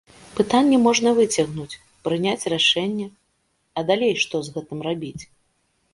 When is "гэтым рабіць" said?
4.57-5.19